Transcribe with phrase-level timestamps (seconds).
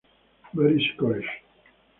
[0.55, 1.29] Mary's College.